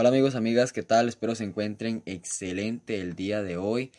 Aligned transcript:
Hola 0.00 0.10
amigos, 0.10 0.36
amigas, 0.36 0.72
¿qué 0.72 0.84
tal? 0.84 1.08
Espero 1.08 1.34
se 1.34 1.42
encuentren 1.42 2.04
excelente 2.06 3.00
el 3.00 3.16
día 3.16 3.42
de 3.42 3.56
hoy. 3.56 3.90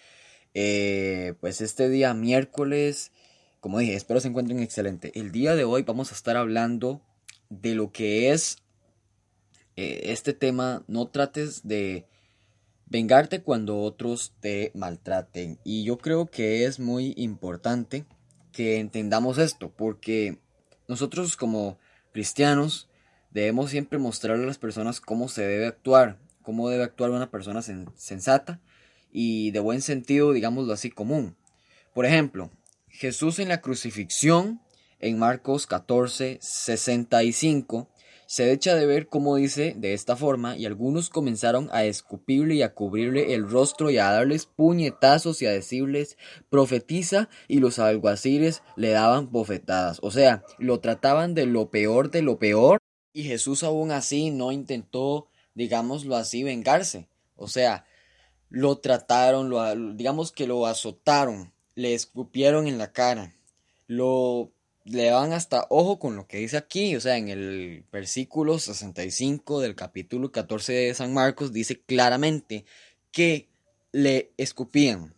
Eh, 0.54 1.34
pues 1.42 1.60
este 1.60 1.90
día 1.90 2.14
miércoles, 2.14 3.12
como 3.60 3.80
dije, 3.80 3.96
espero 3.96 4.22
se 4.22 4.30
encuentren 4.30 4.62
excelente. 4.62 5.12
El 5.20 5.34
día 5.34 5.56
de 5.56 5.66
hoy 5.66 5.82
vamos 5.84 6.14
a 6.14 6.16
estar 6.16 6.38
hablando 6.38 7.02
de 7.50 7.76
lo 7.76 7.92
que 7.92 8.32
es 8.32 8.60
eh, 9.76 10.04
este 10.06 10.32
tema. 10.32 10.86
No 10.88 11.10
trates 11.10 11.68
de 11.68 12.06
vengarte 12.86 13.42
cuando 13.42 13.82
otros 13.82 14.32
te 14.40 14.72
maltraten. 14.76 15.60
Y 15.66 15.84
yo 15.84 15.98
creo 15.98 16.28
que 16.28 16.64
es 16.64 16.80
muy 16.80 17.14
importante 17.18 18.06
que 18.54 18.80
entendamos 18.80 19.38
esto, 19.38 19.70
porque 19.76 20.40
nosotros 20.88 21.36
como 21.36 21.78
cristianos 22.14 22.89
Debemos 23.32 23.70
siempre 23.70 24.00
mostrarle 24.00 24.44
a 24.44 24.48
las 24.48 24.58
personas 24.58 25.00
cómo 25.02 25.30
se 25.30 25.44
debe 25.46 25.68
actuar, 25.68 26.18
cómo 26.42 26.70
debe 26.70 26.84
actuar 26.84 27.12
una 27.12 27.30
persona 27.30 27.62
sensata 27.62 28.60
y 29.12 29.52
de 29.52 29.60
buen 29.60 29.82
sentido, 29.82 30.34
digámoslo 30.34 30.74
así, 30.74 30.90
común. 30.90 31.36
Por 31.94 32.06
ejemplo, 32.06 32.50
Jesús 32.88 33.40
en 33.40 33.50
la 33.50 33.62
crucifixión, 33.62 34.62
en 35.00 35.20
Marcos 35.20 35.68
14, 35.68 36.40
65, 36.42 37.90
se 38.26 38.52
echa 38.52 38.76
de 38.76 38.86
ver 38.86 39.08
cómo 39.08 39.36
dice 39.38 39.74
de 39.78 39.94
esta 39.94 40.16
forma, 40.16 40.56
y 40.56 40.66
algunos 40.66 41.10
comenzaron 41.10 41.70
a 41.72 41.84
escupirle 41.86 42.56
y 42.56 42.62
a 42.62 42.74
cubrirle 42.74 43.34
el 43.34 43.50
rostro 43.50 43.90
y 43.90 43.98
a 43.98 44.12
darles 44.12 44.46
puñetazos 44.46 45.42
y 45.42 45.48
a 45.48 45.52
decirles, 45.52 46.18
profetiza, 46.50 47.30
y 47.48 47.60
los 47.60 47.80
alguaciles 47.80 48.62
le 48.76 48.90
daban 48.90 49.32
bofetadas. 49.32 50.00
O 50.04 50.12
sea, 50.12 50.44
lo 50.60 50.80
trataban 50.80 51.34
de 51.34 51.48
lo 51.48 51.72
peor 51.72 52.12
de 52.12 52.22
lo 52.22 52.38
peor 52.38 52.80
y 53.14 53.24
Jesús 53.24 53.64
aún 53.64 53.92
así 53.92 54.32
no 54.32 54.52
intentó, 54.52 55.28
digámoslo 55.54 56.16
así, 56.16 56.44
vengarse. 56.44 57.08
O 57.36 57.48
sea, 57.48 57.86
lo 58.50 58.78
trataron, 58.80 59.50
lo, 59.50 59.94
digamos 59.94 60.32
que 60.32 60.48
lo 60.48 60.66
azotaron, 60.66 61.52
le 61.76 61.94
escupieron 61.94 62.68
en 62.68 62.78
la 62.78 62.92
cara, 62.92 63.34
lo 63.88 64.52
le 64.90 65.12
van 65.12 65.34
hasta 65.34 65.68
ojo 65.70 66.00
con 66.00 66.16
lo 66.16 66.28
que 66.28 66.38
dice 66.38 66.58
aquí, 66.58 66.96
o 66.96 67.02
sea, 67.02 67.18
en 67.18 67.30
el 67.30 67.86
versículo 67.92 68.58
65 68.58 69.62
del 69.62 69.76
capítulo 69.76 70.32
14 70.32 70.74
de 70.74 70.94
San 70.96 71.14
Marcos 71.14 71.54
dice 71.54 71.80
claramente 71.80 72.66
que 73.12 73.50
le 73.92 74.32
escupían, 74.38 75.14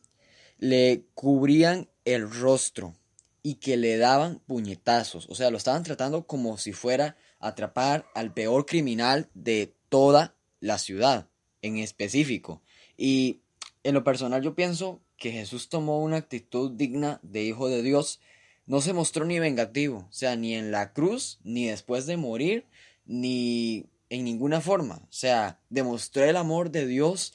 le 0.58 1.04
cubrían 1.14 1.90
el 2.04 2.30
rostro 2.30 2.96
y 3.44 3.56
que 3.56 3.78
le 3.78 3.98
daban 3.98 4.40
puñetazos, 4.46 5.28
o 5.30 5.36
sea, 5.36 5.52
lo 5.52 5.58
estaban 5.58 5.84
tratando 5.84 6.28
como 6.28 6.58
si 6.58 6.74
fuera 6.74 7.16
atrapar 7.42 8.06
al 8.16 8.34
peor 8.34 8.66
criminal 8.66 9.30
de 9.34 9.74
toda 9.90 10.36
la 10.60 10.78
ciudad 10.78 11.28
en 11.62 11.78
específico. 11.78 12.62
Y 12.98 13.42
en 13.84 13.94
lo 13.94 14.04
personal 14.04 14.42
yo 14.42 14.56
pienso 14.56 15.02
que 15.18 15.32
Jesús 15.32 15.70
tomó 15.70 16.02
una 16.02 16.18
actitud 16.18 16.72
digna 16.72 17.20
de 17.24 17.44
hijo 17.44 17.68
de 17.68 17.84
Dios. 17.84 18.20
No 18.66 18.82
se 18.82 18.94
mostró 18.94 19.26
ni 19.26 19.40
vengativo, 19.40 20.08
o 20.10 20.14
sea, 20.14 20.36
ni 20.36 20.56
en 20.56 20.72
la 20.72 20.94
cruz, 20.94 21.40
ni 21.44 21.68
después 21.68 22.06
de 22.06 22.18
morir, 22.18 22.66
ni 23.06 23.86
en 24.10 24.24
ninguna 24.24 24.62
forma. 24.62 24.96
O 24.96 25.12
sea, 25.12 25.60
demostró 25.70 26.24
el 26.24 26.38
amor 26.38 26.72
de 26.72 26.86
Dios 26.86 27.34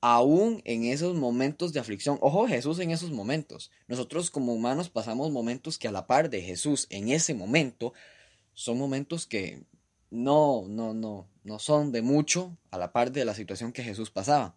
aún 0.00 0.60
en 0.64 0.84
esos 0.84 1.16
momentos 1.16 1.72
de 1.72 1.80
aflicción. 1.80 2.18
Ojo, 2.20 2.46
Jesús 2.46 2.78
en 2.78 2.90
esos 2.90 3.10
momentos. 3.10 3.70
Nosotros 3.88 4.30
como 4.30 4.54
humanos 4.54 4.88
pasamos 4.88 5.30
momentos 5.30 5.78
que 5.78 5.88
a 5.88 5.92
la 5.92 6.06
par 6.06 6.30
de 6.30 6.42
Jesús 6.42 6.86
en 6.90 7.08
ese 7.08 7.34
momento 7.34 7.92
son 8.56 8.78
momentos 8.78 9.26
que 9.26 9.62
no, 10.10 10.64
no, 10.66 10.94
no, 10.94 11.28
no 11.44 11.58
son 11.58 11.92
de 11.92 12.00
mucho 12.00 12.56
a 12.70 12.78
la 12.78 12.90
par 12.90 13.12
de 13.12 13.24
la 13.26 13.34
situación 13.34 13.70
que 13.70 13.84
Jesús 13.84 14.10
pasaba. 14.10 14.56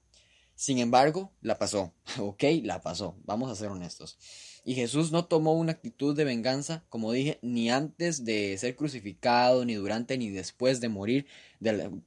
Sin 0.55 0.79
embargo, 0.79 1.31
la 1.41 1.57
pasó, 1.59 1.93
¿ok? 2.17 2.43
La 2.63 2.81
pasó, 2.81 3.17
vamos 3.25 3.51
a 3.51 3.55
ser 3.55 3.67
honestos. 3.67 4.17
Y 4.63 4.73
Jesús 4.75 5.11
no 5.11 5.25
tomó 5.25 5.53
una 5.53 5.73
actitud 5.73 6.15
de 6.15 6.23
venganza, 6.23 6.85
como 6.89 7.11
dije, 7.11 7.39
ni 7.41 7.69
antes 7.69 8.23
de 8.23 8.57
ser 8.57 8.75
crucificado, 8.77 9.65
ni 9.65 9.75
durante, 9.75 10.17
ni 10.17 10.29
después 10.29 10.79
de 10.79 10.89
morir 10.89 11.27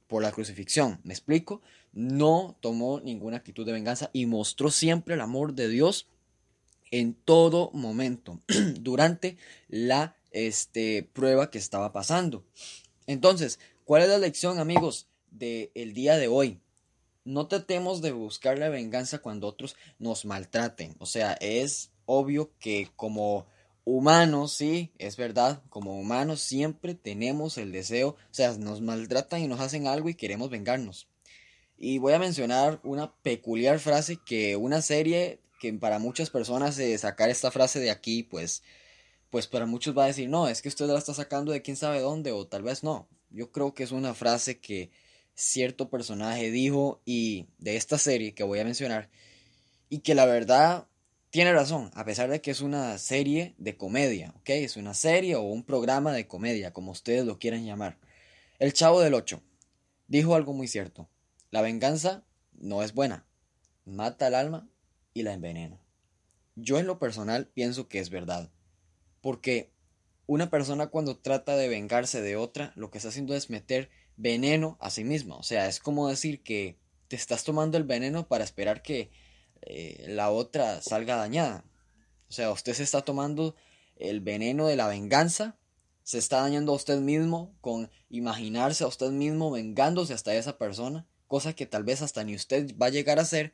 por 0.07 0.23
la 0.23 0.31
crucifixión. 0.31 0.99
¿Me 1.03 1.13
explico? 1.13 1.61
No 1.91 2.57
tomó 2.59 3.01
ninguna 3.01 3.37
actitud 3.37 3.65
de 3.67 3.71
venganza 3.71 4.09
y 4.13 4.25
mostró 4.25 4.71
siempre 4.71 5.13
el 5.13 5.21
amor 5.21 5.53
de 5.53 5.67
Dios 5.69 6.07
en 6.89 7.13
todo 7.13 7.69
momento, 7.73 8.39
durante 8.79 9.37
la 9.67 10.15
este, 10.33 11.09
prueba 11.13 11.49
que 11.49 11.57
estaba 11.57 11.93
pasando. 11.93 12.43
Entonces, 13.07 13.59
¿cuál 13.85 14.03
es 14.03 14.09
la 14.09 14.17
lección, 14.17 14.59
amigos, 14.59 15.07
del 15.31 15.93
día 15.93 16.17
de 16.17 16.27
hoy? 16.27 16.59
No 17.25 17.47
tratemos 17.47 18.01
de 18.01 18.11
buscar 18.11 18.59
la 18.59 18.69
venganza 18.69 19.19
cuando 19.19 19.47
otros 19.47 19.75
nos 19.97 20.25
maltraten. 20.25 20.95
O 20.99 21.05
sea, 21.05 21.33
es 21.33 21.91
obvio 22.05 22.51
que 22.59 22.89
como 22.95 23.45
humanos, 23.85 24.53
sí, 24.53 24.91
es 24.97 25.17
verdad, 25.17 25.61
como 25.69 25.99
humanos 25.99 26.41
siempre 26.41 26.95
tenemos 26.95 27.57
el 27.57 27.71
deseo, 27.71 28.09
o 28.09 28.17
sea, 28.31 28.53
nos 28.53 28.81
maltratan 28.81 29.41
y 29.41 29.47
nos 29.47 29.59
hacen 29.59 29.87
algo 29.87 30.09
y 30.09 30.15
queremos 30.15 30.49
vengarnos. 30.49 31.07
Y 31.77 31.97
voy 31.97 32.13
a 32.13 32.19
mencionar 32.19 32.79
una 32.83 33.13
peculiar 33.23 33.79
frase 33.79 34.17
que 34.25 34.55
una 34.55 34.81
serie 34.81 35.39
que 35.59 35.73
para 35.73 35.99
muchas 35.99 36.29
personas 36.29 36.75
de 36.75 36.97
sacar 36.97 37.29
esta 37.29 37.51
frase 37.51 37.79
de 37.79 37.91
aquí, 37.91 38.23
pues 38.23 38.63
pues 39.33 39.47
para 39.47 39.65
muchos 39.65 39.97
va 39.97 40.03
a 40.03 40.07
decir, 40.07 40.29
no, 40.29 40.47
es 40.47 40.61
que 40.61 40.69
usted 40.69 40.85
la 40.85 40.99
está 40.99 41.11
sacando 41.11 41.51
de 41.51 41.63
quién 41.63 41.75
sabe 41.75 42.01
dónde, 42.01 42.31
o 42.31 42.45
tal 42.45 42.61
vez 42.61 42.83
no. 42.83 43.09
Yo 43.31 43.51
creo 43.51 43.73
que 43.73 43.81
es 43.81 43.91
una 43.91 44.13
frase 44.13 44.59
que 44.59 44.91
cierto 45.33 45.89
personaje 45.89 46.51
dijo 46.51 47.01
y 47.03 47.47
de 47.57 47.75
esta 47.75 47.97
serie 47.97 48.35
que 48.35 48.43
voy 48.43 48.59
a 48.59 48.63
mencionar, 48.63 49.09
y 49.89 50.01
que 50.01 50.13
la 50.13 50.27
verdad 50.27 50.87
tiene 51.31 51.51
razón, 51.51 51.89
a 51.95 52.05
pesar 52.05 52.29
de 52.29 52.41
que 52.41 52.51
es 52.51 52.61
una 52.61 52.95
serie 52.99 53.55
de 53.57 53.75
comedia, 53.75 54.35
¿ok? 54.37 54.49
Es 54.49 54.77
una 54.77 54.93
serie 54.93 55.35
o 55.35 55.41
un 55.41 55.63
programa 55.63 56.13
de 56.13 56.27
comedia, 56.27 56.71
como 56.71 56.91
ustedes 56.91 57.25
lo 57.25 57.39
quieran 57.39 57.65
llamar. 57.65 57.97
El 58.59 58.73
Chavo 58.73 59.01
del 59.01 59.15
Ocho 59.15 59.41
dijo 60.05 60.35
algo 60.35 60.53
muy 60.53 60.67
cierto. 60.67 61.09
La 61.49 61.63
venganza 61.63 62.23
no 62.51 62.83
es 62.83 62.93
buena, 62.93 63.25
mata 63.83 64.27
al 64.27 64.35
alma 64.35 64.69
y 65.15 65.23
la 65.23 65.33
envenena. 65.33 65.81
Yo 66.53 66.77
en 66.77 66.85
lo 66.85 66.99
personal 66.99 67.47
pienso 67.47 67.87
que 67.87 67.97
es 67.97 68.11
verdad. 68.11 68.51
Porque 69.23 69.71
una 70.27 70.49
persona 70.49 70.87
cuando 70.87 71.17
trata 71.17 71.55
de 71.55 71.69
vengarse 71.69 72.21
de 72.21 72.35
otra, 72.35 72.73
lo 72.75 72.91
que 72.91 72.97
está 72.97 73.07
haciendo 73.07 73.33
es 73.33 73.49
meter 73.49 73.89
veneno 74.17 74.77
a 74.81 74.89
sí 74.89 75.05
misma. 75.05 75.37
O 75.37 75.43
sea, 75.43 75.69
es 75.69 75.79
como 75.79 76.09
decir 76.09 76.43
que 76.43 76.77
te 77.07 77.15
estás 77.15 77.45
tomando 77.45 77.77
el 77.77 77.85
veneno 77.85 78.27
para 78.27 78.43
esperar 78.43 78.81
que 78.81 79.11
eh, 79.61 80.03
la 80.09 80.29
otra 80.29 80.81
salga 80.81 81.15
dañada. 81.15 81.63
O 82.27 82.33
sea, 82.33 82.51
usted 82.51 82.73
se 82.73 82.83
está 82.83 83.03
tomando 83.03 83.55
el 83.95 84.19
veneno 84.19 84.67
de 84.67 84.75
la 84.75 84.89
venganza, 84.89 85.57
se 86.03 86.17
está 86.17 86.41
dañando 86.41 86.73
a 86.73 86.75
usted 86.75 86.99
mismo 86.99 87.55
con 87.61 87.89
imaginarse 88.09 88.83
a 88.83 88.87
usted 88.87 89.09
mismo 89.11 89.51
vengándose 89.51 90.13
hasta 90.13 90.35
esa 90.35 90.57
persona, 90.57 91.07
cosa 91.27 91.53
que 91.53 91.65
tal 91.65 91.85
vez 91.85 92.01
hasta 92.01 92.25
ni 92.25 92.35
usted 92.35 92.75
va 92.77 92.87
a 92.87 92.89
llegar 92.89 93.19
a 93.19 93.21
hacer 93.21 93.53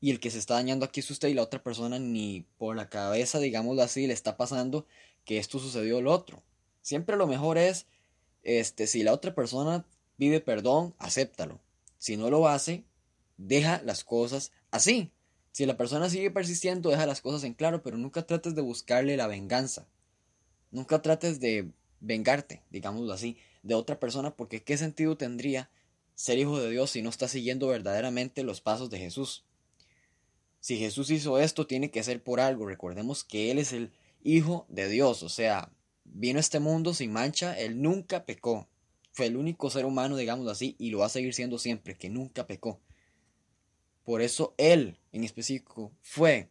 y 0.00 0.10
el 0.10 0.18
que 0.18 0.30
se 0.30 0.38
está 0.38 0.54
dañando 0.54 0.86
aquí 0.86 1.00
es 1.00 1.10
usted 1.10 1.28
y 1.28 1.34
la 1.34 1.42
otra 1.42 1.62
persona 1.62 1.98
ni 1.98 2.46
por 2.56 2.74
la 2.74 2.88
cabeza, 2.88 3.38
digámoslo 3.38 3.82
así, 3.82 4.06
le 4.06 4.14
está 4.14 4.38
pasando 4.38 4.86
que 5.24 5.38
esto 5.38 5.58
sucedió 5.58 6.00
lo 6.00 6.12
otro. 6.12 6.42
Siempre 6.82 7.16
lo 7.16 7.26
mejor 7.26 7.58
es, 7.58 7.86
este, 8.42 8.86
si 8.86 9.02
la 9.02 9.12
otra 9.12 9.34
persona 9.34 9.86
pide 10.16 10.40
perdón, 10.40 10.94
acéptalo. 10.98 11.60
Si 11.98 12.16
no 12.16 12.30
lo 12.30 12.48
hace, 12.48 12.84
deja 13.36 13.82
las 13.84 14.04
cosas 14.04 14.52
así. 14.70 15.12
Si 15.52 15.66
la 15.66 15.76
persona 15.76 16.08
sigue 16.08 16.30
persistiendo, 16.30 16.90
deja 16.90 17.06
las 17.06 17.20
cosas 17.20 17.44
en 17.44 17.54
claro, 17.54 17.82
pero 17.82 17.96
nunca 17.96 18.26
trates 18.26 18.54
de 18.54 18.62
buscarle 18.62 19.16
la 19.16 19.26
venganza. 19.26 19.88
Nunca 20.70 21.02
trates 21.02 21.40
de 21.40 21.70
vengarte, 22.00 22.62
digámoslo 22.70 23.12
así, 23.12 23.36
de 23.62 23.74
otra 23.74 23.98
persona, 23.98 24.36
porque 24.36 24.62
¿qué 24.62 24.78
sentido 24.78 25.16
tendría 25.16 25.70
ser 26.14 26.38
hijo 26.38 26.58
de 26.58 26.70
Dios 26.70 26.90
si 26.90 27.02
no 27.02 27.10
está 27.10 27.28
siguiendo 27.28 27.66
verdaderamente 27.66 28.44
los 28.44 28.60
pasos 28.60 28.90
de 28.90 28.98
Jesús? 28.98 29.44
Si 30.60 30.78
Jesús 30.78 31.10
hizo 31.10 31.38
esto, 31.38 31.66
tiene 31.66 31.90
que 31.90 32.02
ser 32.02 32.22
por 32.22 32.40
algo. 32.40 32.66
Recordemos 32.66 33.24
que 33.24 33.50
Él 33.50 33.58
es 33.58 33.72
el 33.72 33.90
hijo 34.22 34.66
de 34.68 34.88
Dios, 34.88 35.22
o 35.22 35.28
sea, 35.28 35.72
vino 36.04 36.38
a 36.38 36.40
este 36.40 36.60
mundo 36.60 36.94
sin 36.94 37.12
mancha, 37.12 37.58
él 37.58 37.80
nunca 37.80 38.24
pecó. 38.24 38.68
Fue 39.12 39.26
el 39.26 39.36
único 39.36 39.70
ser 39.70 39.84
humano, 39.84 40.16
digamos 40.16 40.48
así, 40.48 40.76
y 40.78 40.90
lo 40.90 40.98
va 40.98 41.06
a 41.06 41.10
seguir 41.10 41.34
siendo 41.34 41.58
siempre, 41.58 41.96
que 41.96 42.10
nunca 42.10 42.46
pecó. 42.46 42.80
Por 44.04 44.22
eso 44.22 44.54
él, 44.56 44.98
en 45.12 45.24
específico, 45.24 45.92
fue 46.00 46.50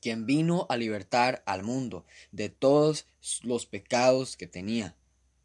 quien 0.00 0.26
vino 0.26 0.66
a 0.68 0.76
libertar 0.76 1.42
al 1.46 1.62
mundo 1.62 2.04
de 2.30 2.48
todos 2.48 3.08
los 3.42 3.66
pecados 3.66 4.36
que 4.36 4.46
tenía, 4.46 4.96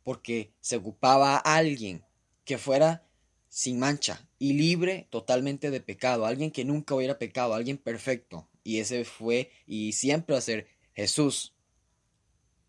porque 0.03 0.53
se 0.61 0.77
ocupaba 0.77 1.35
a 1.37 1.55
alguien 1.55 2.05
que 2.45 2.57
fuera 2.57 3.05
sin 3.49 3.79
mancha 3.79 4.27
y 4.39 4.53
libre 4.53 5.07
totalmente 5.09 5.71
de 5.71 5.79
pecado, 5.79 6.25
alguien 6.25 6.51
que 6.51 6.65
nunca 6.65 6.95
hubiera 6.95 7.17
pecado, 7.17 7.53
alguien 7.53 7.77
perfecto, 7.77 8.47
y 8.63 8.79
ese 8.79 9.05
fue 9.05 9.51
y 9.65 9.93
siempre 9.93 10.33
va 10.33 10.39
a 10.39 10.41
ser 10.41 10.67
Jesús. 10.93 11.53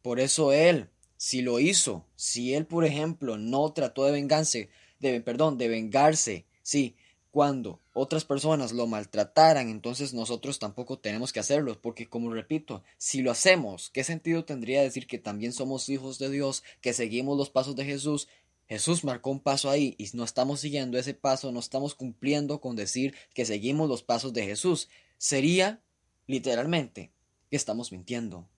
Por 0.03 0.21
eso 0.21 0.53
Él, 0.53 0.91
si 1.17 1.43
lo 1.43 1.61
hizo, 1.61 2.07
si 2.17 2.55
Él, 2.55 2.67
por 2.67 2.85
ejemplo, 2.85 3.39
no 3.39 3.73
trató 3.73 4.05
de 4.05 4.13
vengarse 4.13 4.71
de, 5.13 5.21
perdón, 5.21 5.59
de 5.59 5.69
vengarse, 5.69 6.47
sí, 6.63 6.97
cuando 7.31 7.81
otras 7.93 8.25
personas 8.25 8.73
lo 8.73 8.87
maltrataran, 8.87 9.69
entonces 9.69 10.15
nosotros 10.15 10.59
tampoco 10.59 10.99
tenemos 10.99 11.33
que 11.33 11.41
hacerlo, 11.41 11.81
porque 11.81 12.09
como 12.09 12.33
repito, 12.33 12.83
si 12.97 13.23
lo 13.23 13.31
hacemos, 13.31 13.91
¿qué 13.91 14.05
sentido 14.05 14.45
tendría 14.45 14.83
decir 14.83 15.07
que 15.07 15.19
también 15.19 15.53
somos 15.53 15.89
hijos 15.89 16.19
de 16.19 16.31
Dios, 16.31 16.63
que 16.81 16.93
seguimos 16.93 17.37
los 17.37 17.51
pasos 17.51 17.77
de 17.77 17.85
Jesús? 17.85 18.29
Jesús 18.69 19.05
marcó 19.05 19.31
un 19.31 19.41
paso 19.41 19.69
ahí 19.69 19.95
y 19.99 20.09
no 20.15 20.25
estamos 20.25 20.61
siguiendo 20.61 20.97
ese 20.97 21.13
paso, 21.13 21.53
no 21.53 21.61
estamos 21.61 21.95
cumpliendo 21.95 22.61
con 22.61 22.77
decir 22.77 23.15
que 23.35 23.45
seguimos 23.45 23.89
los 23.89 24.03
pasos 24.03 24.33
de 24.33 24.45
Jesús. 24.45 24.89
Sería, 25.19 25.83
literalmente, 26.27 27.13
estamos 27.57 27.93
mintiendo. 27.93 28.49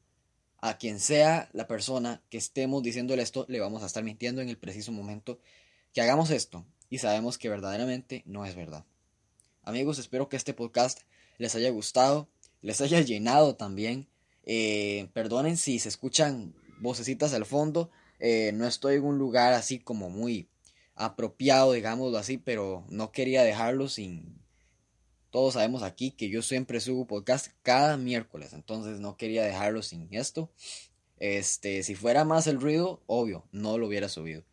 A 0.59 0.79
quien 0.79 1.01
sea 1.01 1.49
la 1.53 1.67
persona 1.67 2.23
que 2.31 2.39
estemos 2.39 2.83
diciéndole 2.83 3.23
esto, 3.23 3.45
le 3.49 3.61
vamos 3.61 3.83
a 3.83 3.87
estar 3.87 4.03
mintiendo 4.03 4.41
en 4.41 4.49
el 4.49 4.57
preciso 4.57 4.91
momento 4.93 5.39
que 5.93 6.01
hagamos 6.01 6.31
esto 6.31 6.65
y 6.91 6.99
sabemos 6.99 7.39
que 7.39 7.49
verdaderamente 7.49 8.23
no 8.27 8.45
es 8.45 8.55
verdad. 8.55 8.85
Amigos, 9.63 9.99
espero 9.99 10.29
que 10.29 10.37
este 10.37 10.55
podcast 10.55 11.01
les 11.39 11.55
haya 11.55 11.71
gustado, 11.71 12.29
les 12.63 12.81
haya 12.81 13.01
llenado 13.01 13.57
también. 13.57 14.07
Eh, 14.45 15.09
perdonen 15.13 15.57
si 15.57 15.79
se 15.79 15.89
escuchan 15.89 16.55
vocecitas 16.81 17.35
al 17.35 17.47
fondo. 17.47 17.91
Eh, 18.19 18.53
no 18.55 18.67
estoy 18.67 18.97
en 18.97 19.05
un 19.05 19.19
lugar 19.19 19.53
así 19.53 19.79
como 19.79 20.09
muy 20.09 20.49
apropiado, 20.95 21.73
digámoslo 21.73 22.17
así, 22.19 22.39
pero 22.39 22.85
no 22.89 23.13
quería 23.13 23.43
dejarlo 23.43 23.89
sin... 23.89 24.46
Todos 25.31 25.55
sabemos 25.55 25.83
aquí 25.83 26.13
que 26.13 26.29
yo 26.29 26.43
siempre 26.43 26.81
subo 26.81 27.07
podcast 27.07 27.49
cada 27.63 27.97
miércoles, 27.97 28.53
entonces 28.53 29.01
no 29.01 29.17
quería 29.17 29.45
dejarlo 29.45 29.83
sin 29.83 30.09
esto. 30.13 30.51
Este, 31.19 31.83
si 31.83 31.95
fuera 31.95 32.25
más 32.25 32.47
el 32.47 32.61
ruido, 32.61 33.03
obvio, 33.07 33.47
no 33.53 33.79
lo 33.79 33.87
hubiera 33.87 34.09
subido. 34.09 34.45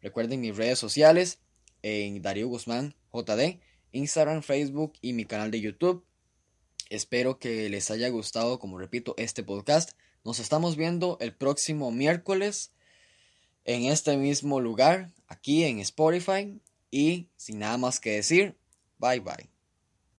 Recuerden 0.00 0.40
mis 0.40 0.56
redes 0.56 0.78
sociales, 0.78 1.38
en 1.82 2.20
Darío 2.22 2.48
Guzmán 2.48 2.94
JD, 3.12 3.60
Instagram, 3.92 4.42
Facebook 4.42 4.94
y 5.00 5.12
mi 5.12 5.24
canal 5.24 5.50
de 5.50 5.60
YouTube. 5.60 6.04
Espero 6.90 7.38
que 7.38 7.68
les 7.68 7.90
haya 7.90 8.08
gustado, 8.08 8.58
como 8.58 8.78
repito, 8.78 9.14
este 9.18 9.42
podcast. 9.42 9.92
Nos 10.24 10.38
estamos 10.38 10.76
viendo 10.76 11.18
el 11.20 11.34
próximo 11.34 11.90
miércoles 11.90 12.72
en 13.64 13.84
este 13.84 14.16
mismo 14.16 14.60
lugar, 14.60 15.12
aquí 15.26 15.64
en 15.64 15.80
Spotify. 15.80 16.60
Y 16.90 17.28
sin 17.36 17.58
nada 17.58 17.76
más 17.76 18.00
que 18.00 18.12
decir, 18.12 18.56
bye 18.98 19.20
bye. 19.20 19.57